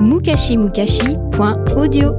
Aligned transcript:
mukashimukashi.audio 0.00 2.14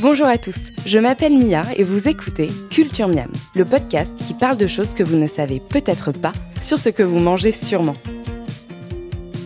Bonjour 0.00 0.26
à 0.26 0.38
tous, 0.38 0.56
je 0.86 0.98
m'appelle 0.98 1.38
Mia 1.38 1.62
et 1.76 1.84
vous 1.84 2.08
écoutez 2.08 2.48
Culture 2.70 3.06
Miam, 3.08 3.30
le 3.54 3.64
podcast 3.64 4.16
qui 4.26 4.34
parle 4.34 4.56
de 4.56 4.66
choses 4.66 4.94
que 4.94 5.04
vous 5.04 5.16
ne 5.16 5.28
savez 5.28 5.60
peut-être 5.60 6.10
pas 6.10 6.32
sur 6.60 6.78
ce 6.78 6.88
que 6.88 7.04
vous 7.04 7.20
mangez 7.20 7.52
sûrement. 7.52 7.94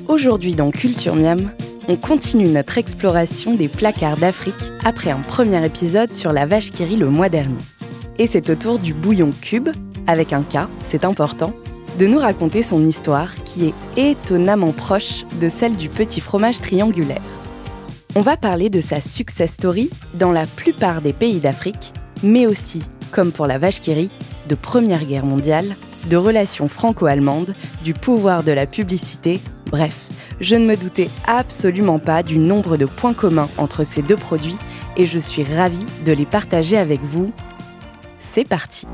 Aujourd'hui 0.08 0.54
dans 0.54 0.70
Culture 0.70 1.16
Miam, 1.16 1.50
on 1.88 1.96
continue 1.96 2.48
notre 2.48 2.78
exploration 2.78 3.56
des 3.56 3.68
placards 3.68 4.16
d'Afrique 4.16 4.54
après 4.84 5.10
un 5.10 5.20
premier 5.20 5.62
épisode 5.66 6.14
sur 6.14 6.32
la 6.32 6.46
vache 6.46 6.70
qui 6.70 6.84
rit 6.84 6.96
le 6.96 7.10
mois 7.10 7.28
dernier. 7.28 7.60
Et 8.18 8.26
c'est 8.26 8.50
au 8.50 8.54
tour 8.54 8.78
du 8.78 8.94
bouillon 8.94 9.32
cube, 9.40 9.70
avec 10.06 10.32
un 10.32 10.42
K, 10.42 10.68
c'est 10.84 11.04
important, 11.04 11.52
de 11.98 12.06
nous 12.06 12.18
raconter 12.18 12.62
son 12.62 12.86
histoire 12.86 13.34
qui 13.44 13.66
est 13.66 13.74
étonnamment 13.96 14.72
proche 14.72 15.24
de 15.40 15.48
celle 15.48 15.76
du 15.76 15.88
petit 15.88 16.20
fromage 16.20 16.60
triangulaire. 16.60 17.20
On 18.14 18.20
va 18.20 18.36
parler 18.36 18.70
de 18.70 18.80
sa 18.80 19.00
success 19.00 19.52
story 19.52 19.90
dans 20.14 20.32
la 20.32 20.46
plupart 20.46 21.02
des 21.02 21.12
pays 21.12 21.40
d'Afrique, 21.40 21.92
mais 22.22 22.46
aussi, 22.46 22.82
comme 23.10 23.32
pour 23.32 23.46
la 23.46 23.58
vache 23.58 23.80
qui 23.80 24.10
de 24.48 24.54
Première 24.54 25.04
Guerre 25.04 25.26
mondiale, 25.26 25.76
de 26.08 26.16
relations 26.16 26.68
franco-allemandes, 26.68 27.54
du 27.84 27.94
pouvoir 27.94 28.42
de 28.42 28.52
la 28.52 28.66
publicité, 28.66 29.40
bref, 29.70 30.08
je 30.40 30.56
ne 30.56 30.66
me 30.66 30.76
doutais 30.76 31.08
absolument 31.26 31.98
pas 31.98 32.22
du 32.22 32.38
nombre 32.38 32.76
de 32.76 32.86
points 32.86 33.14
communs 33.14 33.48
entre 33.58 33.84
ces 33.84 34.02
deux 34.02 34.16
produits 34.16 34.58
et 34.96 35.06
je 35.06 35.18
suis 35.18 35.44
ravie 35.44 35.86
de 36.04 36.12
les 36.12 36.26
partager 36.26 36.76
avec 36.76 37.00
vous. 37.02 37.32
C'est 38.20 38.46
parti 38.46 38.86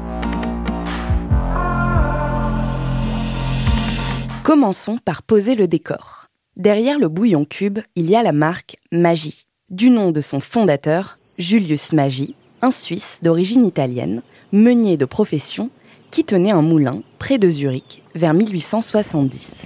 Commençons 4.48 4.96
par 4.96 5.22
poser 5.22 5.54
le 5.54 5.68
décor. 5.68 6.28
Derrière 6.56 6.98
le 6.98 7.08
bouillon 7.08 7.44
cube, 7.44 7.80
il 7.96 8.08
y 8.08 8.16
a 8.16 8.22
la 8.22 8.32
marque 8.32 8.78
Maggi, 8.90 9.44
du 9.68 9.90
nom 9.90 10.10
de 10.10 10.22
son 10.22 10.40
fondateur, 10.40 11.16
Julius 11.36 11.92
Maggi, 11.92 12.34
un 12.62 12.70
Suisse 12.70 13.18
d'origine 13.22 13.66
italienne, 13.66 14.22
meunier 14.52 14.96
de 14.96 15.04
profession, 15.04 15.68
qui 16.10 16.24
tenait 16.24 16.50
un 16.50 16.62
moulin 16.62 17.02
près 17.18 17.36
de 17.36 17.50
Zurich 17.50 18.02
vers 18.14 18.32
1870. 18.32 19.64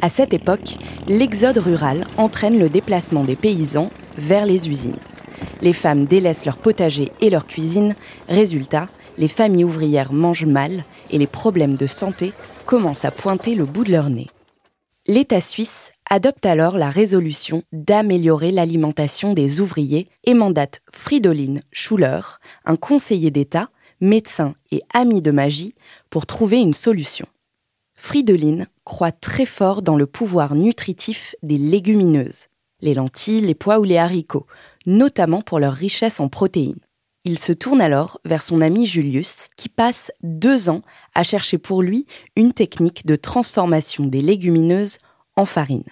À 0.00 0.08
cette 0.08 0.34
époque, 0.34 0.78
l'exode 1.06 1.58
rural 1.58 2.08
entraîne 2.16 2.58
le 2.58 2.68
déplacement 2.68 3.22
des 3.22 3.36
paysans 3.36 3.90
vers 4.18 4.46
les 4.46 4.68
usines. 4.68 4.98
Les 5.60 5.72
femmes 5.72 6.06
délaissent 6.06 6.44
leur 6.44 6.58
potager 6.58 7.12
et 7.20 7.30
leur 7.30 7.46
cuisine, 7.46 7.94
résultat, 8.28 8.88
les 9.16 9.28
familles 9.28 9.62
ouvrières 9.62 10.12
mangent 10.12 10.44
mal 10.44 10.84
et 11.10 11.18
les 11.18 11.28
problèmes 11.28 11.76
de 11.76 11.86
santé 11.86 12.32
commencent 12.64 13.04
à 13.04 13.10
pointer 13.10 13.54
le 13.54 13.64
bout 13.64 13.84
de 13.84 13.92
leur 13.92 14.10
nez. 14.10 14.28
L'État 15.06 15.40
suisse 15.40 15.92
adopte 16.08 16.46
alors 16.46 16.78
la 16.78 16.90
résolution 16.90 17.64
d'améliorer 17.72 18.52
l'alimentation 18.52 19.34
des 19.34 19.60
ouvriers 19.60 20.08
et 20.24 20.34
mandate 20.34 20.80
Fridolin 20.92 21.60
Schuller, 21.72 22.20
un 22.64 22.76
conseiller 22.76 23.30
d'État, 23.30 23.70
médecin 24.00 24.54
et 24.70 24.82
ami 24.94 25.20
de 25.22 25.30
magie, 25.30 25.74
pour 26.10 26.26
trouver 26.26 26.60
une 26.60 26.74
solution. 26.74 27.26
Fridolin 27.94 28.66
croit 28.84 29.12
très 29.12 29.46
fort 29.46 29.82
dans 29.82 29.96
le 29.96 30.06
pouvoir 30.06 30.54
nutritif 30.54 31.34
des 31.42 31.58
légumineuses, 31.58 32.46
les 32.80 32.94
lentilles, 32.94 33.40
les 33.40 33.54
pois 33.54 33.78
ou 33.78 33.84
les 33.84 33.98
haricots, 33.98 34.46
notamment 34.86 35.40
pour 35.40 35.58
leur 35.58 35.72
richesse 35.72 36.20
en 36.20 36.28
protéines. 36.28 36.80
Il 37.24 37.38
se 37.38 37.52
tourne 37.52 37.80
alors 37.80 38.20
vers 38.24 38.42
son 38.42 38.60
ami 38.60 38.84
Julius, 38.84 39.48
qui 39.56 39.68
passe 39.68 40.10
deux 40.24 40.68
ans 40.68 40.82
à 41.14 41.22
chercher 41.22 41.56
pour 41.56 41.80
lui 41.80 42.06
une 42.34 42.52
technique 42.52 43.06
de 43.06 43.14
transformation 43.14 44.06
des 44.06 44.20
légumineuses 44.20 44.98
en 45.36 45.44
farine. 45.44 45.84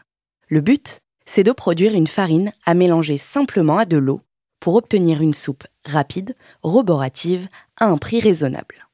Le 0.49 0.61
but, 0.61 1.01
c'est 1.27 1.45
de 1.45 1.53
produire 1.53 1.95
une 1.95 2.09
farine 2.09 2.51
à 2.67 2.75
mélanger 2.75 3.17
simplement 3.17 3.79
à 3.79 3.85
de 3.85 3.97
l'eau 3.97 4.23
pour 4.59 4.75
obtenir 4.75 5.23
une 5.23 5.33
soupe 5.33 5.67
rapide, 5.85 6.35
roborative, 6.63 7.47
à 7.79 7.87
un 7.87 7.97
prix 7.97 8.19
raisonnable. 8.19 8.89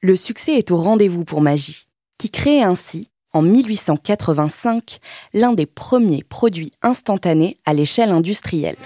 Le 0.00 0.16
succès 0.16 0.54
est 0.54 0.70
au 0.70 0.76
rendez-vous 0.76 1.26
pour 1.26 1.42
Magie, 1.42 1.88
qui 2.16 2.30
crée 2.30 2.62
ainsi, 2.62 3.10
en 3.34 3.42
1885, 3.42 4.98
l'un 5.34 5.52
des 5.52 5.66
premiers 5.66 6.24
produits 6.24 6.72
instantanés 6.80 7.58
à 7.66 7.74
l'échelle 7.74 8.10
industrielle. 8.10 8.78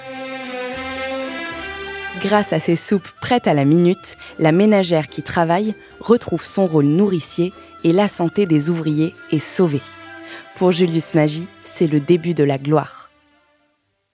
Grâce 2.21 2.53
à 2.53 2.61
ces 2.61 2.77
soupes 2.77 3.11
prêtes 3.21 3.49
à 3.49 3.55
la 3.55 3.65
minute, 3.65 4.17
la 4.39 4.53
ménagère 4.53 5.09
qui 5.09 5.23
travaille 5.23 5.75
retrouve 6.01 6.45
son 6.45 6.65
rôle 6.65 6.87
nourricier 6.87 7.53
et 7.83 7.93
la 7.93 8.09
santé 8.09 8.47
des 8.47 8.71
ouvriers 8.71 9.15
est 9.33 9.41
sauvée. 9.41 9.83
Pour 10.57 10.71
Julius 10.71 11.15
Magie, 11.15 11.49
c'est 11.65 11.89
le 11.89 11.99
début 11.99 12.33
de 12.33 12.45
la 12.45 12.59
gloire. 12.59 13.11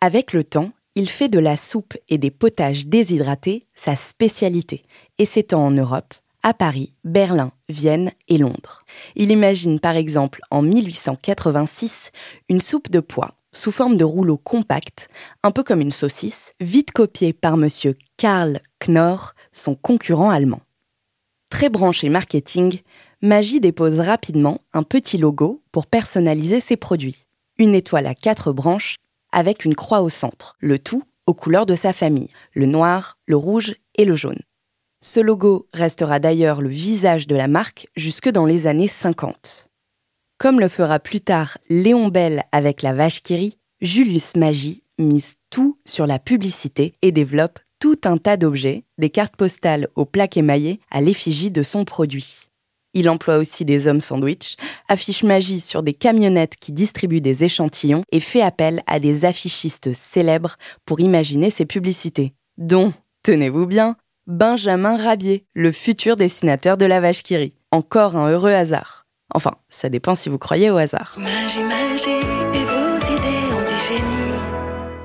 Avec 0.00 0.32
le 0.32 0.44
temps, 0.44 0.72
il 0.94 1.08
fait 1.10 1.28
de 1.28 1.38
la 1.38 1.56
soupe 1.56 1.96
et 2.08 2.16
des 2.16 2.30
potages 2.30 2.86
déshydratés 2.86 3.66
sa 3.74 3.94
spécialité 3.96 4.82
et 5.18 5.26
s'étend 5.26 5.66
en 5.66 5.70
Europe, 5.70 6.14
à 6.42 6.54
Paris, 6.54 6.94
Berlin, 7.04 7.52
Vienne 7.68 8.10
et 8.28 8.38
Londres. 8.38 8.82
Il 9.14 9.30
imagine 9.30 9.78
par 9.78 9.96
exemple 9.96 10.40
en 10.50 10.62
1886 10.62 12.12
une 12.48 12.60
soupe 12.60 12.90
de 12.90 13.00
pois 13.00 13.34
sous 13.52 13.72
forme 13.72 13.96
de 13.96 14.04
rouleau 14.04 14.36
compact, 14.36 15.08
un 15.42 15.50
peu 15.50 15.62
comme 15.62 15.80
une 15.80 15.90
saucisse, 15.90 16.54
vite 16.60 16.92
copiée 16.92 17.32
par 17.32 17.54
M. 17.54 17.68
Karl 18.16 18.60
Knorr, 18.78 19.34
son 19.52 19.74
concurrent 19.74 20.30
allemand. 20.30 20.60
Très 21.50 21.68
branché 21.68 22.08
marketing, 22.08 22.80
Magie 23.22 23.60
dépose 23.60 24.00
rapidement 24.00 24.60
un 24.72 24.82
petit 24.82 25.18
logo 25.18 25.62
pour 25.72 25.86
personnaliser 25.86 26.60
ses 26.60 26.76
produits. 26.76 27.26
Une 27.58 27.74
étoile 27.74 28.06
à 28.06 28.14
quatre 28.14 28.52
branches 28.52 28.96
avec 29.32 29.64
une 29.64 29.74
croix 29.74 30.00
au 30.00 30.08
centre, 30.08 30.56
le 30.60 30.78
tout 30.78 31.02
aux 31.26 31.34
couleurs 31.34 31.66
de 31.66 31.74
sa 31.74 31.92
famille, 31.92 32.30
le 32.54 32.66
noir, 32.66 33.18
le 33.26 33.36
rouge 33.36 33.74
et 33.96 34.04
le 34.04 34.16
jaune. 34.16 34.40
Ce 35.02 35.20
logo 35.20 35.68
restera 35.72 36.18
d'ailleurs 36.18 36.60
le 36.60 36.68
visage 36.68 37.26
de 37.26 37.36
la 37.36 37.48
marque 37.48 37.88
jusque 37.96 38.28
dans 38.28 38.46
les 38.46 38.66
années 38.66 38.88
50. 38.88 39.69
Comme 40.40 40.58
le 40.58 40.68
fera 40.68 40.98
plus 41.00 41.20
tard 41.20 41.58
Léon 41.68 42.08
Bell 42.08 42.44
avec 42.50 42.80
la 42.80 42.94
vache 42.94 43.22
qui 43.22 43.36
rit, 43.36 43.58
Julius 43.82 44.36
Magie 44.36 44.82
mise 44.98 45.34
tout 45.50 45.78
sur 45.84 46.06
la 46.06 46.18
publicité 46.18 46.94
et 47.02 47.12
développe 47.12 47.58
tout 47.78 47.98
un 48.04 48.16
tas 48.16 48.38
d'objets, 48.38 48.84
des 48.96 49.10
cartes 49.10 49.36
postales 49.36 49.88
aux 49.96 50.06
plaques 50.06 50.38
émaillées 50.38 50.80
à 50.90 51.02
l'effigie 51.02 51.50
de 51.50 51.62
son 51.62 51.84
produit. 51.84 52.48
Il 52.94 53.10
emploie 53.10 53.36
aussi 53.36 53.66
des 53.66 53.86
hommes 53.86 54.00
sandwich, 54.00 54.56
affiche 54.88 55.24
magie 55.24 55.60
sur 55.60 55.82
des 55.82 55.92
camionnettes 55.92 56.56
qui 56.56 56.72
distribuent 56.72 57.20
des 57.20 57.44
échantillons 57.44 58.02
et 58.10 58.20
fait 58.20 58.40
appel 58.40 58.80
à 58.86 58.98
des 58.98 59.26
affichistes 59.26 59.92
célèbres 59.92 60.56
pour 60.86 61.00
imaginer 61.00 61.50
ses 61.50 61.66
publicités, 61.66 62.32
dont, 62.56 62.94
tenez-vous 63.24 63.66
bien, 63.66 63.94
Benjamin 64.26 64.96
Rabier, 64.96 65.44
le 65.52 65.70
futur 65.70 66.16
dessinateur 66.16 66.78
de 66.78 66.86
la 66.86 67.00
vache 67.00 67.22
qui 67.22 67.36
rit. 67.36 67.52
Encore 67.72 68.16
un 68.16 68.30
heureux 68.30 68.52
hasard. 68.52 68.99
Enfin, 69.34 69.54
ça 69.68 69.88
dépend 69.88 70.14
si 70.14 70.28
vous 70.28 70.38
croyez 70.38 70.70
au 70.70 70.76
hasard. 70.76 71.16
Magie, 71.18 71.62
magie, 71.62 72.10
et 72.10 72.64
vos 72.64 72.96
idées 73.14 73.54
ont 73.54 73.64
du 73.64 73.80
génie. 73.86 74.30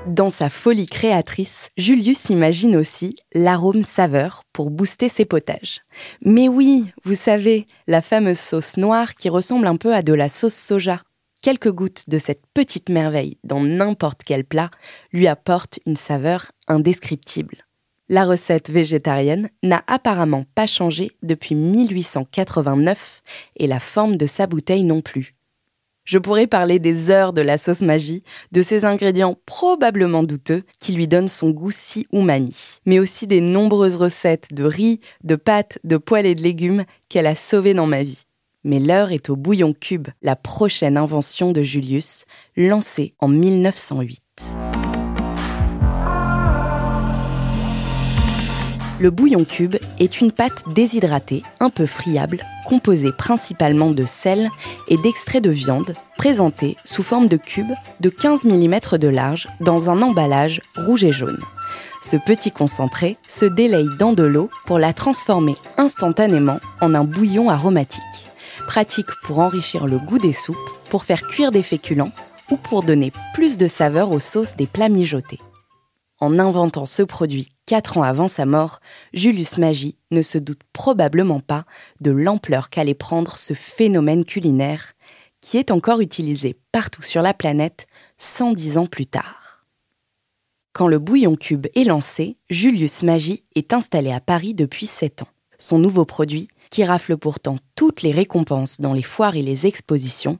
Dans 0.06 0.30
sa 0.30 0.48
folie 0.48 0.86
créatrice, 0.86 1.68
Julius 1.76 2.30
imagine 2.30 2.76
aussi 2.76 3.16
l'arôme-saveur 3.34 4.42
pour 4.52 4.70
booster 4.70 5.08
ses 5.08 5.24
potages. 5.24 5.82
Mais 6.24 6.48
oui, 6.48 6.86
vous 7.04 7.14
savez, 7.14 7.66
la 7.86 8.00
fameuse 8.00 8.38
sauce 8.38 8.76
noire 8.76 9.14
qui 9.14 9.28
ressemble 9.28 9.66
un 9.66 9.76
peu 9.76 9.94
à 9.94 10.02
de 10.02 10.14
la 10.14 10.28
sauce 10.28 10.54
soja. 10.54 11.02
Quelques 11.42 11.70
gouttes 11.70 12.08
de 12.08 12.18
cette 12.18 12.42
petite 12.54 12.88
merveille 12.88 13.36
dans 13.44 13.60
n'importe 13.60 14.22
quel 14.24 14.44
plat 14.44 14.70
lui 15.12 15.26
apportent 15.26 15.80
une 15.86 15.96
saveur 15.96 16.50
indescriptible. 16.66 17.65
La 18.08 18.24
recette 18.24 18.70
végétarienne 18.70 19.50
n'a 19.64 19.82
apparemment 19.88 20.44
pas 20.54 20.68
changé 20.68 21.10
depuis 21.24 21.56
1889 21.56 23.22
et 23.56 23.66
la 23.66 23.80
forme 23.80 24.16
de 24.16 24.26
sa 24.26 24.46
bouteille 24.46 24.84
non 24.84 25.00
plus. 25.00 25.34
Je 26.04 26.18
pourrais 26.18 26.46
parler 26.46 26.78
des 26.78 27.10
heures 27.10 27.32
de 27.32 27.40
la 27.40 27.58
sauce 27.58 27.80
magie, 27.80 28.22
de 28.52 28.62
ses 28.62 28.84
ingrédients 28.84 29.36
probablement 29.44 30.22
douteux 30.22 30.62
qui 30.78 30.92
lui 30.92 31.08
donnent 31.08 31.26
son 31.26 31.50
goût 31.50 31.72
si 31.72 32.06
umami, 32.12 32.78
mais 32.86 33.00
aussi 33.00 33.26
des 33.26 33.40
nombreuses 33.40 33.96
recettes 33.96 34.54
de 34.54 34.62
riz, 34.62 35.00
de 35.24 35.34
pâtes, 35.34 35.80
de 35.82 35.96
poêles 35.96 36.26
et 36.26 36.36
de 36.36 36.42
légumes 36.42 36.84
qu'elle 37.08 37.26
a 37.26 37.34
sauvées 37.34 37.74
dans 37.74 37.88
ma 37.88 38.04
vie. 38.04 38.22
Mais 38.62 38.78
l'heure 38.78 39.10
est 39.10 39.30
au 39.30 39.36
bouillon 39.36 39.72
cube, 39.72 40.08
la 40.22 40.36
prochaine 40.36 40.96
invention 40.96 41.50
de 41.50 41.64
Julius, 41.64 42.24
lancée 42.56 43.14
en 43.18 43.26
1908. 43.26 44.25
Le 48.98 49.10
bouillon 49.10 49.44
cube 49.44 49.76
est 49.98 50.22
une 50.22 50.32
pâte 50.32 50.62
déshydratée, 50.68 51.42
un 51.60 51.68
peu 51.68 51.84
friable, 51.84 52.42
composée 52.66 53.12
principalement 53.12 53.90
de 53.90 54.06
sel 54.06 54.48
et 54.88 54.96
d'extrait 54.96 55.42
de 55.42 55.50
viande, 55.50 55.92
présentée 56.16 56.78
sous 56.82 57.02
forme 57.02 57.28
de 57.28 57.36
cubes 57.36 57.74
de 58.00 58.08
15 58.08 58.46
mm 58.46 58.96
de 58.98 59.08
large 59.08 59.48
dans 59.60 59.90
un 59.90 60.00
emballage 60.00 60.62
rouge 60.78 61.04
et 61.04 61.12
jaune. 61.12 61.40
Ce 62.02 62.16
petit 62.16 62.50
concentré 62.50 63.18
se 63.28 63.44
délaye 63.44 63.88
dans 63.98 64.14
de 64.14 64.24
l'eau 64.24 64.48
pour 64.64 64.78
la 64.78 64.94
transformer 64.94 65.56
instantanément 65.76 66.60
en 66.80 66.94
un 66.94 67.04
bouillon 67.04 67.50
aromatique. 67.50 68.02
Pratique 68.66 69.10
pour 69.24 69.40
enrichir 69.40 69.86
le 69.86 69.98
goût 69.98 70.18
des 70.18 70.32
soupes, 70.32 70.56
pour 70.88 71.04
faire 71.04 71.26
cuire 71.26 71.52
des 71.52 71.62
féculents 71.62 72.12
ou 72.50 72.56
pour 72.56 72.82
donner 72.82 73.12
plus 73.34 73.58
de 73.58 73.66
saveur 73.66 74.10
aux 74.10 74.20
sauces 74.20 74.56
des 74.56 74.66
plats 74.66 74.88
mijotés. 74.88 75.40
En 76.18 76.38
inventant 76.38 76.86
ce 76.86 77.02
produit 77.02 77.52
quatre 77.66 77.98
ans 77.98 78.02
avant 78.02 78.28
sa 78.28 78.46
mort, 78.46 78.80
Julius 79.12 79.58
Magie 79.58 79.98
ne 80.10 80.22
se 80.22 80.38
doute 80.38 80.62
probablement 80.72 81.40
pas 81.40 81.66
de 82.00 82.10
l'ampleur 82.10 82.70
qu'allait 82.70 82.94
prendre 82.94 83.36
ce 83.36 83.52
phénomène 83.52 84.24
culinaire 84.24 84.94
qui 85.42 85.58
est 85.58 85.70
encore 85.70 86.00
utilisé 86.00 86.56
partout 86.72 87.02
sur 87.02 87.22
la 87.22 87.34
planète 87.34 87.86
110 88.18 88.78
ans 88.78 88.86
plus 88.86 89.06
tard. 89.06 89.66
Quand 90.72 90.88
le 90.88 90.98
bouillon 90.98 91.36
cube 91.36 91.66
est 91.74 91.84
lancé, 91.84 92.36
Julius 92.50 93.02
Magie 93.02 93.44
est 93.54 93.72
installé 93.72 94.12
à 94.12 94.20
Paris 94.20 94.54
depuis 94.54 94.86
7 94.86 95.22
ans. 95.22 95.28
Son 95.58 95.78
nouveau 95.78 96.04
produit, 96.04 96.48
qui 96.70 96.84
rafle 96.84 97.16
pourtant 97.16 97.56
toutes 97.76 98.02
les 98.02 98.10
récompenses 98.10 98.80
dans 98.80 98.92
les 98.92 99.02
foires 99.02 99.36
et 99.36 99.42
les 99.42 99.66
expositions, 99.66 100.38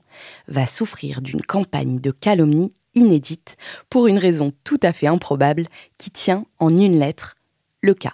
va 0.48 0.66
souffrir 0.66 1.22
d'une 1.22 1.42
campagne 1.42 2.00
de 2.00 2.10
calomnie 2.10 2.74
inédite 2.96 3.56
pour 3.88 4.08
une 4.08 4.18
raison 4.18 4.52
tout 4.64 4.80
à 4.82 4.92
fait 4.92 5.06
improbable 5.06 5.66
qui 5.98 6.10
tient 6.10 6.44
en 6.58 6.70
une 6.70 6.98
lettre, 6.98 7.36
le 7.82 7.94
K. 7.94 8.08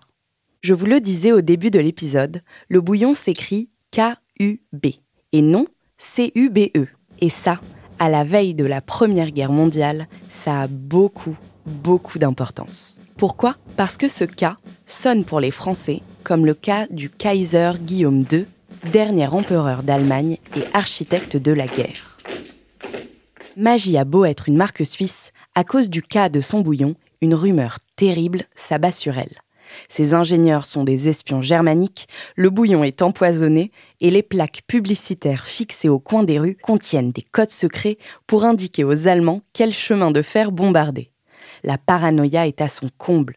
Je 0.60 0.74
vous 0.74 0.86
le 0.86 1.00
disais 1.00 1.32
au 1.32 1.40
début 1.40 1.70
de 1.70 1.80
l'épisode, 1.80 2.42
le 2.68 2.80
bouillon 2.80 3.14
s'écrit 3.14 3.70
K-U-B 3.90 4.86
et 5.32 5.42
non 5.42 5.66
C-U-B-E. 5.98 6.86
Et 7.20 7.30
ça, 7.30 7.60
à 7.98 8.08
la 8.08 8.24
veille 8.24 8.54
de 8.54 8.64
la 8.64 8.80
Première 8.80 9.30
Guerre 9.30 9.52
mondiale, 9.52 10.08
ça 10.28 10.62
a 10.62 10.66
beaucoup, 10.66 11.36
beaucoup 11.66 12.18
d'importance. 12.18 12.98
Pourquoi? 13.16 13.56
Parce 13.76 13.96
que 13.96 14.08
ce 14.08 14.24
K 14.24 14.56
sonne 14.86 15.24
pour 15.24 15.40
les 15.40 15.50
Français 15.50 16.00
comme 16.22 16.46
le 16.46 16.54
cas 16.54 16.86
du 16.90 17.10
Kaiser 17.10 17.72
Guillaume 17.80 18.24
II, 18.30 18.46
dernier 18.92 19.26
empereur 19.26 19.82
d'Allemagne 19.82 20.38
et 20.56 20.62
architecte 20.72 21.36
de 21.36 21.52
la 21.52 21.66
guerre. 21.66 22.11
Magie 23.56 23.98
a 23.98 24.04
beau 24.04 24.24
être 24.24 24.48
une 24.48 24.56
marque 24.56 24.86
suisse, 24.86 25.30
à 25.54 25.62
cause 25.62 25.90
du 25.90 26.02
cas 26.02 26.30
de 26.30 26.40
son 26.40 26.60
bouillon, 26.60 26.94
une 27.20 27.34
rumeur 27.34 27.80
terrible 27.96 28.44
s'abat 28.56 28.92
sur 28.92 29.18
elle. 29.18 29.42
Ses 29.88 30.14
ingénieurs 30.14 30.64
sont 30.64 30.84
des 30.84 31.08
espions 31.08 31.42
germaniques, 31.42 32.08
le 32.34 32.48
bouillon 32.48 32.82
est 32.82 33.02
empoisonné 33.02 33.70
et 34.00 34.10
les 34.10 34.22
plaques 34.22 34.62
publicitaires 34.66 35.46
fixées 35.46 35.88
au 35.88 35.98
coin 35.98 36.24
des 36.24 36.38
rues 36.38 36.56
contiennent 36.62 37.12
des 37.12 37.22
codes 37.22 37.50
secrets 37.50 37.98
pour 38.26 38.44
indiquer 38.44 38.84
aux 38.84 39.06
Allemands 39.06 39.42
quel 39.52 39.72
chemin 39.72 40.10
de 40.10 40.22
fer 40.22 40.50
bombarder. 40.50 41.10
La 41.62 41.78
paranoïa 41.78 42.46
est 42.46 42.60
à 42.60 42.68
son 42.68 42.88
comble. 42.96 43.36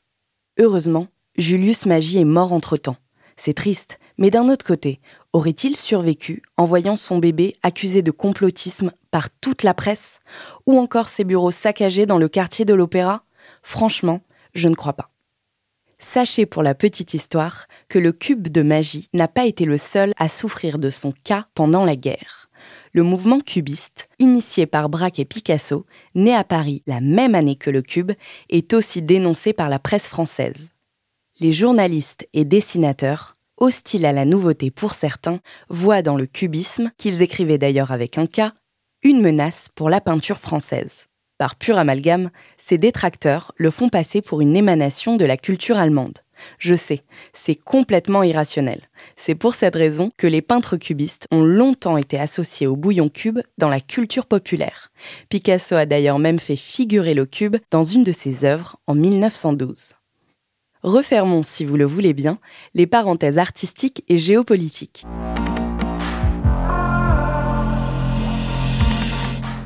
Heureusement, 0.57 1.07
Julius 1.37 1.85
Magie 1.85 2.19
est 2.19 2.25
mort 2.25 2.53
entre-temps. 2.53 2.97
C'est 3.35 3.53
triste, 3.53 3.99
mais 4.17 4.31
d'un 4.31 4.47
autre 4.47 4.65
côté, 4.65 4.99
aurait-il 5.35 5.75
survécu 5.75 6.43
en 6.55 6.63
voyant 6.63 6.95
son 6.95 7.17
bébé 7.17 7.57
accusé 7.61 8.01
de 8.01 8.11
complotisme 8.11 8.93
par 9.11 9.29
toute 9.29 9.63
la 9.63 9.73
presse 9.73 10.21
Ou 10.65 10.79
encore 10.79 11.09
ses 11.09 11.25
bureaux 11.25 11.51
saccagés 11.51 12.05
dans 12.05 12.17
le 12.17 12.29
quartier 12.29 12.63
de 12.63 12.73
l'Opéra? 12.73 13.25
Franchement, 13.61 14.21
je 14.53 14.69
ne 14.69 14.75
crois 14.75 14.93
pas. 14.93 15.09
Sachez 15.99 16.45
pour 16.45 16.63
la 16.63 16.73
petite 16.73 17.13
histoire 17.13 17.67
que 17.89 17.99
le 17.99 18.13
cube 18.13 18.47
de 18.47 18.61
magie 18.61 19.09
n'a 19.13 19.27
pas 19.27 19.45
été 19.45 19.65
le 19.65 19.77
seul 19.77 20.13
à 20.15 20.29
souffrir 20.29 20.79
de 20.79 20.89
son 20.89 21.13
cas 21.25 21.47
pendant 21.53 21.83
la 21.83 21.97
guerre. 21.97 22.49
Le 22.93 23.03
mouvement 23.03 23.41
cubiste, 23.41 24.07
initié 24.19 24.65
par 24.65 24.87
Braque 24.87 25.19
et 25.19 25.25
Picasso, 25.25 25.85
né 26.15 26.33
à 26.33 26.45
Paris 26.45 26.81
la 26.87 27.01
même 27.01 27.35
année 27.35 27.57
que 27.57 27.69
le 27.69 27.81
cube, 27.81 28.13
est 28.49 28.73
aussi 28.73 29.01
dénoncé 29.01 29.51
par 29.51 29.67
la 29.67 29.79
presse 29.79 30.07
française. 30.07 30.69
Les 31.41 31.51
journalistes 31.51 32.25
et 32.31 32.45
dessinateurs 32.45 33.34
hostiles 33.57 34.05
à 34.05 34.11
la 34.11 34.25
nouveauté 34.25 34.71
pour 34.71 34.93
certains, 34.93 35.39
voient 35.69 36.01
dans 36.01 36.17
le 36.17 36.25
cubisme, 36.25 36.91
qu'ils 36.97 37.21
écrivaient 37.21 37.57
d'ailleurs 37.57 37.91
avec 37.91 38.17
un 38.17 38.25
K, 38.25 38.53
une 39.03 39.21
menace 39.21 39.67
pour 39.75 39.89
la 39.89 40.01
peinture 40.01 40.37
française. 40.37 41.07
Par 41.37 41.57
pur 41.57 41.77
amalgame, 41.77 42.31
ces 42.55 42.77
détracteurs 42.77 43.51
le 43.57 43.69
font 43.69 43.89
passer 43.89 44.21
pour 44.21 44.39
une 44.39 44.55
émanation 44.55 45.17
de 45.17 45.25
la 45.25 45.35
culture 45.35 45.77
allemande. 45.77 46.19
Je 46.59 46.75
sais, 46.75 47.03
c'est 47.33 47.55
complètement 47.55 48.23
irrationnel. 48.23 48.89
C'est 49.17 49.35
pour 49.35 49.55
cette 49.55 49.75
raison 49.75 50.11
que 50.17 50.27
les 50.27 50.41
peintres 50.41 50.77
cubistes 50.77 51.27
ont 51.31 51.43
longtemps 51.43 51.97
été 51.97 52.19
associés 52.19 52.67
au 52.67 52.75
bouillon 52.75 53.09
cube 53.09 53.39
dans 53.57 53.69
la 53.69 53.81
culture 53.81 54.27
populaire. 54.27 54.91
Picasso 55.29 55.75
a 55.75 55.85
d'ailleurs 55.85 56.19
même 56.19 56.39
fait 56.39 56.55
figurer 56.55 57.13
le 57.13 57.25
cube 57.25 57.57
dans 57.69 57.83
une 57.83 58.03
de 58.03 58.11
ses 58.11 58.45
œuvres 58.45 58.77
en 58.87 58.95
1912 58.95 59.93
refermons, 60.85 61.43
si 61.43 61.65
vous 61.65 61.75
le 61.75 61.85
voulez 61.85 62.13
bien, 62.13 62.37
les 62.73 62.87
parenthèses 62.87 63.37
artistiques 63.37 64.03
et 64.07 64.17
géopolitiques. 64.17 65.05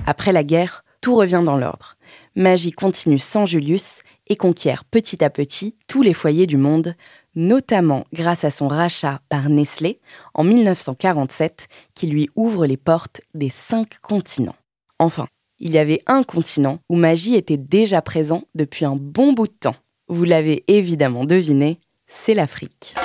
Après 0.07 0.31
la 0.31 0.44
guerre, 0.44 0.83
tout 1.01 1.16
revient 1.16 1.44
dans 1.45 1.57
l'ordre. 1.57 1.98
Magie 2.36 2.71
continue 2.71 3.19
sans 3.19 3.45
Julius 3.45 4.01
et 4.27 4.36
conquiert 4.36 4.86
petit 4.86 5.24
à 5.24 5.30
petit 5.30 5.75
tous 5.88 6.01
les 6.01 6.13
foyers 6.13 6.48
du 6.48 6.57
monde, 6.57 6.95
notamment 7.36 8.04
grâce 8.13 8.44
à 8.44 8.50
son 8.50 8.68
rachat 8.68 9.21
par 9.30 9.50
Nestlé 9.50 10.00
en 10.33 10.44
1947 10.44 11.68
qui 11.95 12.07
lui 12.07 12.30
ouvre 12.36 12.66
les 12.66 12.77
portes 12.77 13.21
des 13.33 13.50
cinq 13.50 14.00
continents. 14.01 14.56
Enfin, 15.00 15.27
il 15.60 15.71
y 15.71 15.77
avait 15.77 16.01
un 16.07 16.24
continent 16.24 16.80
où 16.89 16.95
Magie 16.95 17.36
était 17.36 17.57
déjà 17.57 18.01
présent 18.01 18.44
depuis 18.56 18.86
un 18.86 18.95
bon 18.95 19.33
bout 19.33 19.48
de 19.48 19.54
temps. 19.54 19.75
Vous 20.11 20.23
l'avez 20.23 20.63
évidemment 20.67 21.23
deviné, 21.23 21.79
c'est 22.07 22.33
l'Afrique. 22.33 22.95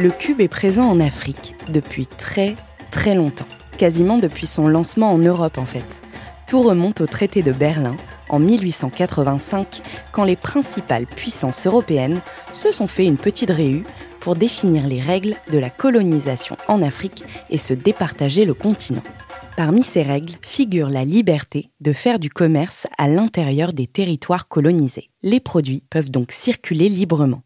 Le 0.00 0.10
cube 0.10 0.40
est 0.40 0.48
présent 0.48 0.88
en 0.88 0.98
Afrique 0.98 1.54
depuis 1.68 2.08
très 2.08 2.56
très 2.90 3.14
longtemps, 3.14 3.46
quasiment 3.78 4.18
depuis 4.18 4.48
son 4.48 4.66
lancement 4.66 5.12
en 5.12 5.18
Europe 5.18 5.58
en 5.58 5.64
fait. 5.64 5.86
Tout 6.48 6.62
remonte 6.62 7.00
au 7.00 7.06
traité 7.06 7.44
de 7.44 7.52
Berlin 7.52 7.96
en 8.30 8.40
1885 8.40 9.80
quand 10.10 10.24
les 10.24 10.34
principales 10.34 11.06
puissances 11.06 11.68
européennes 11.68 12.20
se 12.52 12.72
sont 12.72 12.88
fait 12.88 13.06
une 13.06 13.16
petite 13.16 13.50
réu 13.50 13.84
pour 14.18 14.34
définir 14.34 14.88
les 14.88 15.00
règles 15.00 15.36
de 15.52 15.58
la 15.58 15.70
colonisation 15.70 16.56
en 16.66 16.82
Afrique 16.82 17.22
et 17.48 17.58
se 17.58 17.74
départager 17.74 18.44
le 18.44 18.54
continent. 18.54 19.04
Parmi 19.54 19.82
ces 19.82 20.00
règles 20.00 20.34
figure 20.40 20.88
la 20.88 21.04
liberté 21.04 21.70
de 21.80 21.92
faire 21.92 22.18
du 22.18 22.30
commerce 22.30 22.86
à 22.96 23.06
l'intérieur 23.06 23.74
des 23.74 23.86
territoires 23.86 24.48
colonisés. 24.48 25.10
Les 25.22 25.40
produits 25.40 25.84
peuvent 25.90 26.10
donc 26.10 26.32
circuler 26.32 26.88
librement. 26.88 27.42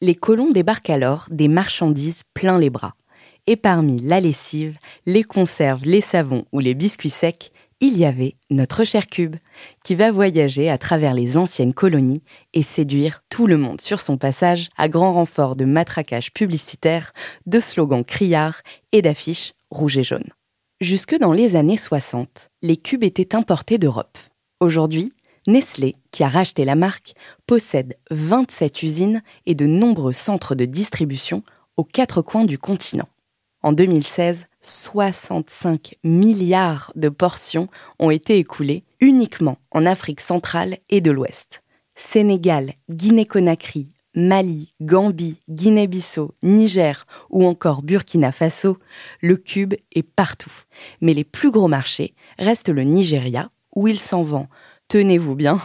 Les 0.00 0.14
colons 0.14 0.50
débarquent 0.52 0.88
alors 0.88 1.26
des 1.30 1.48
marchandises 1.48 2.22
plein 2.32 2.58
les 2.58 2.70
bras. 2.70 2.94
Et 3.46 3.56
parmi 3.56 4.00
la 4.00 4.20
lessive, 4.20 4.78
les 5.04 5.22
conserves, 5.22 5.82
les 5.84 6.00
savons 6.00 6.46
ou 6.52 6.60
les 6.60 6.72
biscuits 6.72 7.10
secs, 7.10 7.52
il 7.80 7.96
y 7.96 8.06
avait 8.06 8.36
notre 8.48 8.84
cher 8.84 9.06
Cube, 9.06 9.36
qui 9.84 9.94
va 9.94 10.10
voyager 10.10 10.70
à 10.70 10.78
travers 10.78 11.12
les 11.12 11.36
anciennes 11.36 11.74
colonies 11.74 12.22
et 12.54 12.62
séduire 12.62 13.22
tout 13.28 13.46
le 13.46 13.58
monde 13.58 13.82
sur 13.82 14.00
son 14.00 14.16
passage 14.16 14.70
à 14.78 14.88
grand 14.88 15.12
renfort 15.12 15.56
de 15.56 15.66
matraquage 15.66 16.32
publicitaire, 16.32 17.12
de 17.44 17.60
slogans 17.60 18.04
criards 18.04 18.62
et 18.92 19.02
d'affiches 19.02 19.52
rouges 19.70 19.98
et 19.98 20.04
jaunes. 20.04 20.30
Jusque 20.80 21.18
dans 21.18 21.34
les 21.34 21.56
années 21.56 21.76
60, 21.76 22.48
les 22.62 22.78
cubes 22.78 23.04
étaient 23.04 23.36
importés 23.36 23.76
d'Europe. 23.76 24.16
Aujourd'hui, 24.60 25.12
Nestlé, 25.46 25.94
qui 26.10 26.24
a 26.24 26.28
racheté 26.28 26.64
la 26.64 26.74
marque, 26.74 27.12
possède 27.46 27.98
27 28.10 28.82
usines 28.82 29.22
et 29.44 29.54
de 29.54 29.66
nombreux 29.66 30.14
centres 30.14 30.54
de 30.54 30.64
distribution 30.64 31.42
aux 31.76 31.84
quatre 31.84 32.22
coins 32.22 32.46
du 32.46 32.56
continent. 32.56 33.10
En 33.62 33.72
2016, 33.72 34.46
65 34.62 35.96
milliards 36.02 36.92
de 36.96 37.10
portions 37.10 37.68
ont 37.98 38.08
été 38.08 38.38
écoulées 38.38 38.84
uniquement 39.00 39.58
en 39.72 39.84
Afrique 39.84 40.22
centrale 40.22 40.78
et 40.88 41.02
de 41.02 41.10
l'Ouest. 41.10 41.62
Sénégal, 41.94 42.72
Guinée-Conakry, 42.88 43.90
Mali, 44.14 44.72
Gambie, 44.80 45.36
Guinée-Bissau, 45.48 46.34
Niger 46.42 47.06
ou 47.30 47.46
encore 47.46 47.82
Burkina 47.82 48.32
Faso, 48.32 48.78
le 49.20 49.36
cube 49.36 49.74
est 49.92 50.02
partout. 50.02 50.52
Mais 51.00 51.14
les 51.14 51.24
plus 51.24 51.50
gros 51.50 51.68
marchés 51.68 52.14
restent 52.38 52.68
le 52.68 52.82
Nigeria, 52.82 53.50
où 53.74 53.86
il 53.88 53.98
s'en 53.98 54.22
vend, 54.22 54.48
tenez-vous 54.88 55.36
bien, 55.36 55.60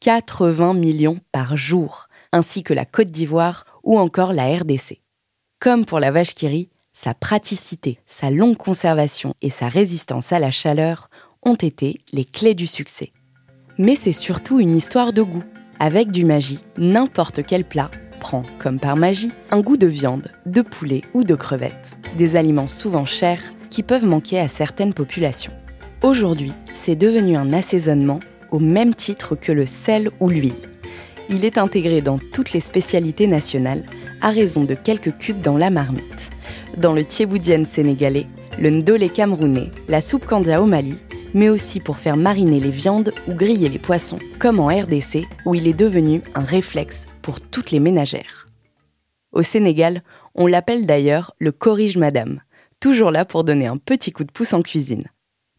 80 0.00 0.74
millions 0.74 1.18
par 1.32 1.56
jour, 1.56 2.08
ainsi 2.32 2.62
que 2.62 2.74
la 2.74 2.84
Côte 2.84 3.10
d'Ivoire 3.10 3.64
ou 3.82 3.98
encore 3.98 4.32
la 4.32 4.46
RDC. 4.56 5.00
Comme 5.58 5.84
pour 5.84 6.00
la 6.00 6.10
vache 6.10 6.34
qui 6.34 6.70
sa 6.92 7.14
praticité, 7.14 7.98
sa 8.06 8.30
longue 8.30 8.56
conservation 8.56 9.34
et 9.42 9.50
sa 9.50 9.68
résistance 9.68 10.32
à 10.32 10.38
la 10.38 10.50
chaleur 10.50 11.08
ont 11.42 11.54
été 11.54 12.00
les 12.12 12.24
clés 12.24 12.54
du 12.54 12.66
succès. 12.66 13.12
Mais 13.78 13.96
c'est 13.96 14.12
surtout 14.12 14.60
une 14.60 14.76
histoire 14.76 15.12
de 15.12 15.22
goût. 15.22 15.44
Avec 15.82 16.10
du 16.10 16.26
magie, 16.26 16.58
n'importe 16.76 17.40
quel 17.42 17.64
plat 17.64 17.90
prend, 18.20 18.42
comme 18.58 18.78
par 18.78 18.96
magie, 18.96 19.30
un 19.50 19.62
goût 19.62 19.78
de 19.78 19.86
viande, 19.86 20.30
de 20.44 20.60
poulet 20.60 21.00
ou 21.14 21.24
de 21.24 21.34
crevettes, 21.34 21.96
des 22.18 22.36
aliments 22.36 22.68
souvent 22.68 23.06
chers 23.06 23.40
qui 23.70 23.82
peuvent 23.82 24.04
manquer 24.04 24.38
à 24.38 24.48
certaines 24.48 24.92
populations. 24.92 25.54
Aujourd'hui, 26.02 26.52
c'est 26.74 26.96
devenu 26.96 27.34
un 27.34 27.50
assaisonnement 27.54 28.20
au 28.50 28.58
même 28.58 28.94
titre 28.94 29.36
que 29.36 29.52
le 29.52 29.64
sel 29.64 30.10
ou 30.20 30.28
l'huile. 30.28 30.52
Il 31.30 31.46
est 31.46 31.56
intégré 31.56 32.02
dans 32.02 32.18
toutes 32.18 32.52
les 32.52 32.60
spécialités 32.60 33.26
nationales 33.26 33.84
à 34.20 34.28
raison 34.28 34.64
de 34.64 34.74
quelques 34.74 35.16
cubes 35.16 35.40
dans 35.40 35.56
la 35.56 35.70
marmite. 35.70 36.28
Dans 36.76 36.92
le 36.92 37.06
thieboudienne 37.06 37.64
sénégalais, 37.64 38.26
le 38.60 38.68
ndolé 38.68 39.08
camerounais, 39.08 39.70
la 39.88 40.02
soupe 40.02 40.26
kandia 40.26 40.60
au 40.60 40.66
Mali 40.66 40.96
mais 41.34 41.48
aussi 41.48 41.80
pour 41.80 41.96
faire 41.96 42.16
mariner 42.16 42.60
les 42.60 42.70
viandes 42.70 43.12
ou 43.28 43.34
griller 43.34 43.68
les 43.68 43.78
poissons, 43.78 44.18
comme 44.38 44.60
en 44.60 44.68
RDC, 44.68 45.26
où 45.46 45.54
il 45.54 45.66
est 45.66 45.72
devenu 45.72 46.22
un 46.34 46.44
réflexe 46.44 47.06
pour 47.22 47.40
toutes 47.40 47.70
les 47.70 47.80
ménagères. 47.80 48.48
Au 49.32 49.42
Sénégal, 49.42 50.02
on 50.34 50.46
l'appelle 50.46 50.86
d'ailleurs 50.86 51.34
le 51.38 51.52
corrige 51.52 51.96
madame, 51.96 52.40
toujours 52.80 53.10
là 53.10 53.24
pour 53.24 53.44
donner 53.44 53.66
un 53.66 53.76
petit 53.76 54.12
coup 54.12 54.24
de 54.24 54.32
pouce 54.32 54.52
en 54.52 54.62
cuisine. 54.62 55.04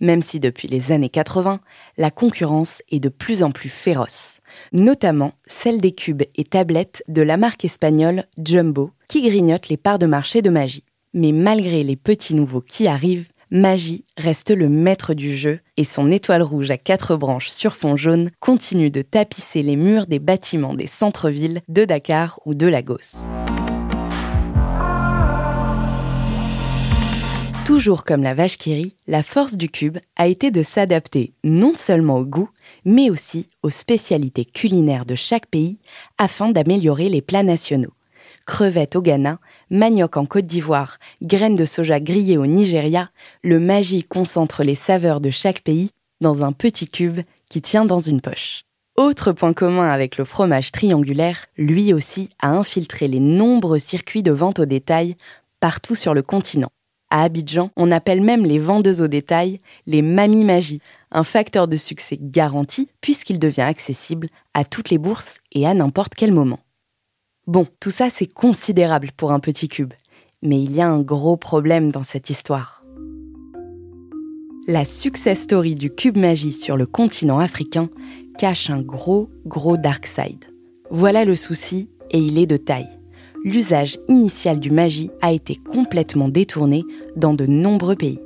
Même 0.02 0.24
si 0.24 0.40
depuis 0.40 0.68
les 0.68 0.92
années 0.92 1.10
80, 1.10 1.60
la 1.98 2.10
concurrence 2.10 2.82
est 2.90 3.00
de 3.00 3.10
plus 3.10 3.44
en 3.44 3.52
plus 3.52 3.70
féroce, 3.70 4.42
notamment 4.74 5.34
celle 5.46 5.80
des 5.80 5.94
cubes 5.94 6.24
et 6.36 6.44
tablettes 6.44 7.04
de 7.08 7.22
la 7.22 7.38
marque 7.38 7.66
espagnole 7.66 8.26
Jumbo, 8.44 8.92
qui 9.08 9.22
grignotent 9.22 9.70
les 9.70 9.78
parts 9.78 10.00
de 10.00 10.08
marché 10.08 10.42
de 10.42 10.50
magie. 10.50 10.86
Mais 11.14 11.32
malgré 11.32 11.84
les 11.84 11.98
petits 11.98 12.34
nouveaux 12.34 12.62
qui 12.62 12.88
arrivent, 12.88 13.31
Magie 13.54 14.06
reste 14.16 14.52
le 14.52 14.70
maître 14.70 15.14
du 15.14 15.36
jeu 15.36 15.60
et 15.76 15.84
son 15.84 16.10
étoile 16.10 16.42
rouge 16.42 16.72
à 16.72 16.78
quatre 16.78 17.18
branches 17.18 17.50
sur 17.50 17.76
fond 17.76 17.98
jaune 17.98 18.32
continue 18.40 18.90
de 18.92 19.02
tapisser 19.02 19.62
les 19.62 19.76
murs 19.76 20.08
des 20.08 20.20
bâtiments 20.20 20.74
des 20.74 20.88
centres-villes 20.88 21.62
de 21.68 21.84
Dakar 21.84 22.40
ou 22.46 22.54
de 22.54 22.66
Lagos. 22.68 23.18
Toujours 27.66 28.06
comme 28.06 28.24
la 28.24 28.34
vache 28.34 28.58
qui 28.58 28.96
la 29.06 29.22
force 29.22 29.58
du 29.58 29.68
cube 29.68 29.98
a 30.16 30.28
été 30.28 30.50
de 30.50 30.64
s'adapter 30.64 31.34
non 31.44 31.76
seulement 31.76 32.20
au 32.20 32.26
goût, 32.26 32.50
mais 32.86 33.10
aussi 33.10 33.50
aux 33.64 33.70
spécialités 33.70 34.46
culinaires 34.46 35.06
de 35.06 35.16
chaque 35.16 35.48
pays 35.48 35.78
afin 36.18 36.52
d'améliorer 36.52 37.10
les 37.10 37.22
plats 37.22 37.44
nationaux 37.44 37.92
crevettes 38.46 38.96
au 38.96 39.02
Ghana, 39.02 39.40
manioc 39.70 40.18
en 40.18 40.26
Côte 40.26 40.46
d'Ivoire, 40.46 40.98
graines 41.22 41.56
de 41.56 41.66
soja 41.66 42.00
grillées 42.00 42.38
au 42.38 42.46
Nigeria, 42.46 43.10
le 43.44 43.60
magie 43.60 44.04
concentre 44.04 44.64
les 44.64 44.76
saveurs 44.76 45.22
de 45.22 45.30
chaque 45.30 45.62
pays 45.62 45.92
dans 46.22 46.44
un 46.44 46.52
petit 46.52 46.88
cube 46.88 47.22
qui 47.50 47.62
tient 47.62 47.86
dans 47.86 48.00
une 48.00 48.22
poche. 48.22 48.64
Autre 48.98 49.32
point 49.32 49.54
commun 49.54 49.90
avec 49.90 50.18
le 50.18 50.26
fromage 50.26 50.72
triangulaire, 50.72 51.46
lui 51.58 51.94
aussi 51.94 52.30
a 52.40 52.50
infiltré 52.50 53.08
les 53.08 53.20
nombreux 53.20 53.80
circuits 53.80 54.24
de 54.24 54.32
vente 54.32 54.60
au 54.60 54.66
détail 54.66 55.16
partout 55.60 55.96
sur 55.96 56.14
le 56.14 56.22
continent. 56.22 56.72
À 57.10 57.24
Abidjan, 57.24 57.72
on 57.76 57.92
appelle 57.92 58.22
même 58.22 58.46
les 58.46 58.60
vendeuses 58.60 59.02
au 59.02 59.08
détail 59.08 59.60
les 59.86 60.02
mamies 60.02 60.46
magie, 60.46 60.82
un 61.12 61.24
facteur 61.24 61.68
de 61.68 61.76
succès 61.76 62.18
garanti 62.20 62.90
puisqu'il 63.02 63.40
devient 63.40 63.62
accessible 63.62 64.28
à 64.54 64.64
toutes 64.64 64.90
les 64.90 64.98
bourses 64.98 65.40
et 65.52 65.68
à 65.68 65.74
n'importe 65.74 66.16
quel 66.16 66.32
moment. 66.32 66.60
Bon, 67.52 67.68
tout 67.82 67.92
ça 67.92 68.10
c'est 68.10 68.28
considérable 68.28 69.10
pour 69.18 69.34
un 69.34 69.42
petit 69.42 69.68
cube, 69.68 69.92
mais 70.42 70.64
il 70.64 70.74
y 70.74 70.80
a 70.80 70.88
un 70.88 71.02
gros 71.02 71.36
problème 71.36 71.92
dans 71.92 72.04
cette 72.04 72.30
histoire. 72.30 72.86
La 74.70 74.86
success 74.86 75.42
story 75.42 75.76
du 75.76 75.94
cube 75.94 76.16
magie 76.16 76.54
sur 76.54 76.78
le 76.78 76.86
continent 76.86 77.40
africain 77.40 77.90
cache 78.38 78.70
un 78.70 78.82
gros, 78.82 79.30
gros 79.46 79.76
dark 79.76 80.06
side. 80.06 80.46
Voilà 80.92 81.26
le 81.26 81.36
souci, 81.36 81.90
et 82.12 82.20
il 82.20 82.38
est 82.38 82.46
de 82.46 82.56
taille. 82.56 82.98
L'usage 83.44 84.00
initial 84.08 84.58
du 84.58 84.72
magie 84.72 85.12
a 85.22 85.34
été 85.34 85.58
complètement 85.58 86.30
détourné 86.30 86.86
dans 87.18 87.34
de 87.34 87.46
nombreux 87.48 87.98
pays. 87.98 88.22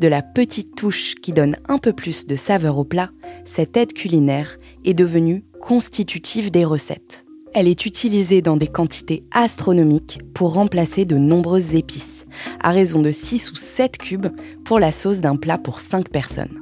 De 0.00 0.08
la 0.08 0.20
petite 0.20 0.74
touche 0.74 1.14
qui 1.14 1.32
donne 1.32 1.54
un 1.68 1.78
peu 1.78 1.92
plus 1.92 2.26
de 2.26 2.34
saveur 2.34 2.76
au 2.76 2.84
plat, 2.84 3.10
cette 3.44 3.76
aide 3.76 3.92
culinaire 3.92 4.58
est 4.84 4.94
devenue 4.94 5.44
constitutive 5.60 6.50
des 6.50 6.64
recettes. 6.64 7.23
Elle 7.56 7.68
est 7.68 7.86
utilisée 7.86 8.42
dans 8.42 8.56
des 8.56 8.66
quantités 8.66 9.22
astronomiques 9.30 10.18
pour 10.34 10.54
remplacer 10.54 11.04
de 11.04 11.18
nombreuses 11.18 11.76
épices, 11.76 12.26
à 12.60 12.72
raison 12.72 13.00
de 13.00 13.12
6 13.12 13.52
ou 13.52 13.54
7 13.54 13.96
cubes 13.96 14.26
pour 14.64 14.80
la 14.80 14.90
sauce 14.90 15.20
d'un 15.20 15.36
plat 15.36 15.56
pour 15.56 15.78
5 15.78 16.08
personnes. 16.08 16.60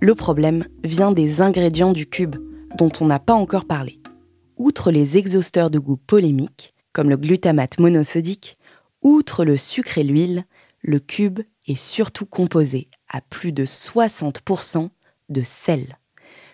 Le 0.00 0.14
problème 0.14 0.64
vient 0.84 1.10
des 1.10 1.42
ingrédients 1.42 1.92
du 1.92 2.06
cube, 2.06 2.36
dont 2.78 2.92
on 3.00 3.06
n'a 3.06 3.18
pas 3.18 3.34
encore 3.34 3.64
parlé. 3.64 3.98
Outre 4.56 4.92
les 4.92 5.18
exhausteurs 5.18 5.70
de 5.70 5.80
goût 5.80 5.96
polémiques, 5.96 6.72
comme 6.92 7.10
le 7.10 7.16
glutamate 7.16 7.80
monosodique, 7.80 8.56
outre 9.02 9.44
le 9.44 9.56
sucre 9.56 9.98
et 9.98 10.04
l'huile, 10.04 10.44
le 10.82 11.00
cube 11.00 11.40
est 11.66 11.74
surtout 11.74 12.26
composé 12.26 12.88
à 13.08 13.20
plus 13.20 13.50
de 13.50 13.64
60% 13.64 14.88
de 15.30 15.42
sel. 15.42 15.98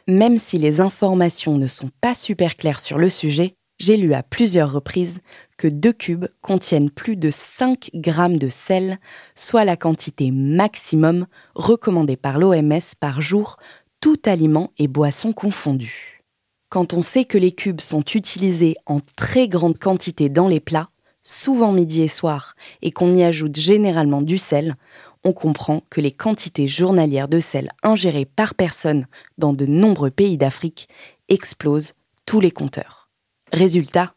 Même 0.08 0.38
si 0.38 0.58
les 0.58 0.80
informations 0.80 1.58
ne 1.58 1.66
sont 1.66 1.90
pas 2.00 2.14
super 2.14 2.56
claires 2.56 2.78
sur 2.78 2.96
le 2.96 3.08
sujet, 3.08 3.56
j'ai 3.80 3.96
lu 3.96 4.14
à 4.14 4.22
plusieurs 4.22 4.70
reprises 4.70 5.20
que 5.58 5.66
deux 5.66 5.92
cubes 5.92 6.28
contiennent 6.42 6.90
plus 6.90 7.16
de 7.16 7.28
5 7.28 7.90
grammes 7.92 8.38
de 8.38 8.48
sel, 8.48 9.00
soit 9.34 9.64
la 9.64 9.76
quantité 9.76 10.30
maximum 10.30 11.26
recommandée 11.56 12.16
par 12.16 12.38
l'OMS 12.38 12.94
par 13.00 13.20
jour, 13.20 13.56
tout 14.00 14.20
aliment 14.26 14.70
et 14.78 14.86
boisson 14.86 15.32
confondus. 15.32 16.22
Quand 16.68 16.94
on 16.94 17.02
sait 17.02 17.24
que 17.24 17.36
les 17.36 17.52
cubes 17.52 17.80
sont 17.80 18.04
utilisés 18.14 18.76
en 18.86 19.00
très 19.16 19.48
grande 19.48 19.76
quantité 19.76 20.28
dans 20.28 20.46
les 20.46 20.60
plats, 20.60 20.90
souvent 21.24 21.72
midi 21.72 22.02
et 22.02 22.08
soir, 22.08 22.54
et 22.80 22.92
qu'on 22.92 23.12
y 23.12 23.24
ajoute 23.24 23.58
généralement 23.58 24.22
du 24.22 24.38
sel, 24.38 24.76
on 25.26 25.32
comprend 25.32 25.82
que 25.90 26.00
les 26.00 26.12
quantités 26.12 26.68
journalières 26.68 27.26
de 27.26 27.40
sel 27.40 27.70
ingérées 27.82 28.26
par 28.26 28.54
personne 28.54 29.08
dans 29.38 29.52
de 29.52 29.66
nombreux 29.66 30.12
pays 30.12 30.38
d'Afrique 30.38 30.88
explosent 31.28 31.94
tous 32.26 32.38
les 32.38 32.52
compteurs. 32.52 33.10
Résultat, 33.52 34.14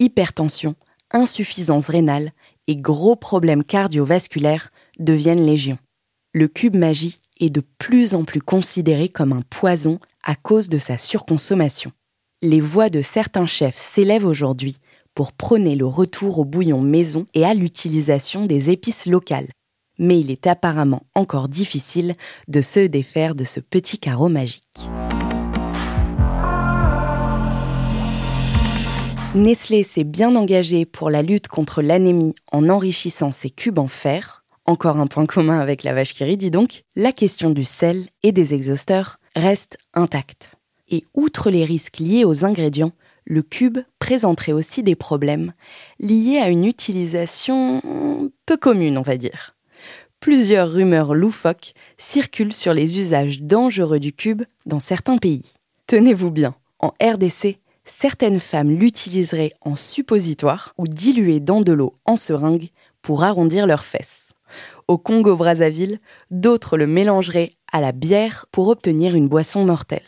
hypertension, 0.00 0.74
insuffisance 1.12 1.86
rénale 1.86 2.32
et 2.66 2.74
gros 2.74 3.14
problèmes 3.14 3.62
cardiovasculaires 3.62 4.70
deviennent 4.98 5.46
légion. 5.46 5.78
Le 6.34 6.48
cube 6.48 6.74
magie 6.74 7.20
est 7.38 7.50
de 7.50 7.62
plus 7.78 8.14
en 8.14 8.24
plus 8.24 8.42
considéré 8.42 9.08
comme 9.08 9.32
un 9.32 9.42
poison 9.48 10.00
à 10.24 10.34
cause 10.34 10.68
de 10.68 10.78
sa 10.78 10.96
surconsommation. 10.96 11.92
Les 12.42 12.60
voix 12.60 12.90
de 12.90 13.00
certains 13.00 13.46
chefs 13.46 13.78
s'élèvent 13.78 14.26
aujourd'hui 14.26 14.78
pour 15.14 15.32
prôner 15.32 15.76
le 15.76 15.86
retour 15.86 16.40
au 16.40 16.44
bouillon 16.44 16.80
maison 16.80 17.28
et 17.34 17.44
à 17.44 17.54
l'utilisation 17.54 18.44
des 18.44 18.70
épices 18.70 19.06
locales, 19.06 19.48
mais 19.98 20.20
il 20.20 20.30
est 20.30 20.46
apparemment 20.46 21.02
encore 21.14 21.48
difficile 21.48 22.14
de 22.48 22.60
se 22.60 22.80
défaire 22.80 23.34
de 23.34 23.44
ce 23.44 23.60
petit 23.60 23.98
carreau 23.98 24.28
magique. 24.28 24.62
Nestlé 29.34 29.84
s'est 29.84 30.04
bien 30.04 30.34
engagé 30.36 30.86
pour 30.86 31.10
la 31.10 31.22
lutte 31.22 31.48
contre 31.48 31.82
l'anémie 31.82 32.34
en 32.50 32.68
enrichissant 32.68 33.30
ses 33.30 33.50
cubes 33.50 33.78
en 33.78 33.86
fer. 33.86 34.44
Encore 34.64 34.96
un 34.98 35.06
point 35.06 35.26
commun 35.26 35.60
avec 35.60 35.82
la 35.82 35.92
vache 35.92 36.14
qui 36.14 36.24
rit, 36.24 36.36
donc. 36.36 36.82
La 36.96 37.12
question 37.12 37.50
du 37.50 37.64
sel 37.64 38.06
et 38.22 38.32
des 38.32 38.54
exhausteurs 38.54 39.18
reste 39.36 39.76
intacte. 39.94 40.56
Et 40.88 41.04
outre 41.14 41.50
les 41.50 41.64
risques 41.64 41.98
liés 41.98 42.24
aux 42.24 42.44
ingrédients, 42.44 42.92
le 43.26 43.42
cube 43.42 43.78
présenterait 43.98 44.52
aussi 44.52 44.82
des 44.82 44.96
problèmes 44.96 45.52
liés 46.00 46.38
à 46.38 46.48
une 46.48 46.64
utilisation 46.64 47.82
peu 48.46 48.56
commune, 48.56 48.96
on 48.96 49.02
va 49.02 49.18
dire 49.18 49.57
plusieurs 50.20 50.70
rumeurs 50.70 51.14
loufoques 51.14 51.74
circulent 51.96 52.52
sur 52.52 52.72
les 52.74 52.98
usages 52.98 53.40
dangereux 53.40 54.00
du 54.00 54.12
cube 54.12 54.42
dans 54.66 54.80
certains 54.80 55.18
pays. 55.18 55.54
Tenez-vous 55.86 56.30
bien, 56.30 56.54
en 56.80 56.92
RDC, 57.02 57.58
certaines 57.84 58.40
femmes 58.40 58.70
l'utiliseraient 58.70 59.52
en 59.60 59.76
suppositoire 59.76 60.74
ou 60.78 60.86
dilué 60.86 61.40
dans 61.40 61.60
de 61.60 61.72
l'eau 61.72 61.94
en 62.04 62.16
seringue 62.16 62.68
pour 63.02 63.22
arrondir 63.22 63.66
leurs 63.66 63.84
fesses. 63.84 64.32
Au 64.86 64.98
Congo-Brazzaville, 64.98 65.98
d'autres 66.30 66.76
le 66.76 66.86
mélangeraient 66.86 67.52
à 67.72 67.80
la 67.80 67.92
bière 67.92 68.46
pour 68.50 68.68
obtenir 68.68 69.14
une 69.14 69.28
boisson 69.28 69.64
mortelle. 69.64 70.02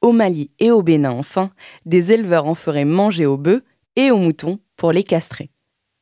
Au 0.00 0.12
Mali 0.12 0.50
et 0.58 0.70
au 0.70 0.82
Bénin, 0.82 1.12
enfin, 1.12 1.50
des 1.86 2.12
éleveurs 2.12 2.46
en 2.46 2.54
feraient 2.54 2.84
manger 2.84 3.26
aux 3.26 3.36
bœufs 3.36 3.64
et 3.96 4.10
aux 4.10 4.18
moutons 4.18 4.58
pour 4.76 4.92
les 4.92 5.04
castrer. 5.04 5.50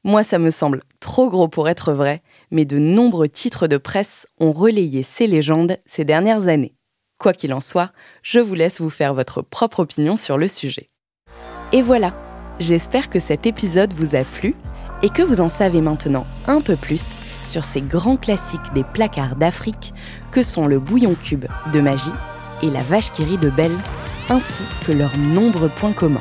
Moi, 0.04 0.22
ça 0.22 0.38
me 0.38 0.50
semble 0.50 0.82
trop 0.98 1.28
gros 1.28 1.48
pour 1.48 1.68
être 1.68 1.92
vrai, 1.92 2.22
mais 2.50 2.64
de 2.64 2.78
nombreux 2.78 3.28
titres 3.28 3.66
de 3.66 3.76
presse 3.76 4.26
ont 4.38 4.52
relayé 4.52 5.02
ces 5.02 5.26
légendes 5.26 5.76
ces 5.86 6.04
dernières 6.04 6.48
années. 6.48 6.74
Quoi 7.18 7.32
qu'il 7.32 7.52
en 7.52 7.60
soit, 7.60 7.92
je 8.22 8.40
vous 8.40 8.54
laisse 8.54 8.80
vous 8.80 8.90
faire 8.90 9.14
votre 9.14 9.42
propre 9.42 9.80
opinion 9.80 10.16
sur 10.16 10.38
le 10.38 10.48
sujet. 10.48 10.90
Et 11.72 11.82
voilà, 11.82 12.14
j'espère 12.58 13.10
que 13.10 13.18
cet 13.18 13.46
épisode 13.46 13.92
vous 13.92 14.16
a 14.16 14.24
plu 14.24 14.54
et 15.02 15.10
que 15.10 15.22
vous 15.22 15.40
en 15.40 15.48
savez 15.48 15.80
maintenant 15.80 16.26
un 16.46 16.60
peu 16.60 16.76
plus 16.76 17.20
sur 17.42 17.64
ces 17.64 17.80
grands 17.80 18.16
classiques 18.16 18.72
des 18.74 18.84
placards 18.84 19.36
d'Afrique 19.36 19.94
que 20.32 20.42
sont 20.42 20.66
le 20.66 20.78
bouillon 20.78 21.14
cube 21.14 21.46
de 21.72 21.80
magie 21.80 22.10
et 22.62 22.70
la 22.70 22.82
vache 22.82 23.10
qui 23.12 23.24
rit 23.24 23.38
de 23.38 23.50
Belle, 23.50 23.76
ainsi 24.28 24.62
que 24.86 24.92
leurs 24.92 25.16
nombreux 25.16 25.70
points 25.70 25.92
communs. 25.92 26.18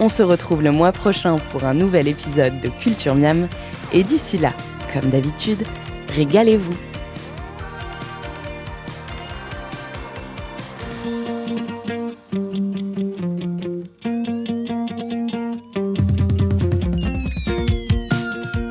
On 0.00 0.08
se 0.08 0.22
retrouve 0.22 0.62
le 0.62 0.72
mois 0.72 0.92
prochain 0.92 1.38
pour 1.50 1.64
un 1.64 1.74
nouvel 1.74 2.08
épisode 2.08 2.60
de 2.60 2.68
Culture 2.68 3.14
Miam, 3.14 3.48
et 3.92 4.02
d'ici 4.02 4.38
là, 4.38 4.52
comme 5.00 5.10
d'habitude, 5.10 5.64
régalez-vous 6.08 6.74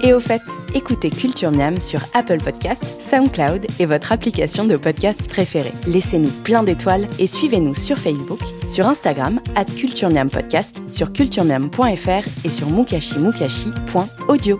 Et 0.03 0.13
au 0.13 0.22
fait, 0.22 0.41
écoutez 0.74 1.10
Culture 1.10 1.51
Miam 1.51 1.81
sur 1.81 2.00
Apple 2.13 2.38
Podcast, 2.38 2.84
SoundCloud 3.01 3.67
et 3.77 3.86
votre 3.86 4.13
application 4.13 4.63
de 4.63 4.77
podcast 4.77 5.22
préférée. 5.27 5.74
Laissez-nous 5.86 6.31
plein 6.43 6.63
d'étoiles 6.63 7.10
et 7.19 7.27
suivez-nous 7.27 7.75
sur 7.75 7.98
Facebook, 7.98 8.39
sur 8.69 8.88
Instagram, 8.88 9.41
at 9.55 9.65
Culture 9.65 10.10
Miam 10.10 10.29
Podcast, 10.29 10.77
sur 10.91 11.12
culturemiam.fr 11.12 12.46
et 12.46 12.50
sur 12.50 12.69
mukashimukashi.audio. 12.69 14.60